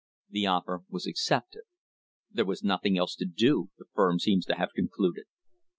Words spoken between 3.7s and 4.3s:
the firm